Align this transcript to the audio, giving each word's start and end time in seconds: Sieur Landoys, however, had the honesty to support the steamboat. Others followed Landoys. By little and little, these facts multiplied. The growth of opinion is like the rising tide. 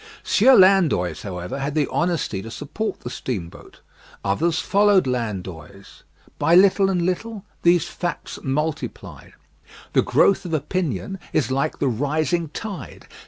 Sieur 0.23 0.55
Landoys, 0.57 1.21
however, 1.21 1.59
had 1.59 1.75
the 1.75 1.87
honesty 1.91 2.41
to 2.41 2.49
support 2.49 3.01
the 3.01 3.09
steamboat. 3.11 3.81
Others 4.25 4.57
followed 4.57 5.05
Landoys. 5.05 6.01
By 6.39 6.55
little 6.55 6.89
and 6.89 7.03
little, 7.05 7.45
these 7.61 7.85
facts 7.87 8.39
multiplied. 8.41 9.33
The 9.93 10.01
growth 10.01 10.43
of 10.43 10.55
opinion 10.55 11.19
is 11.33 11.51
like 11.51 11.77
the 11.77 11.87
rising 11.87 12.49
tide. 12.49 13.05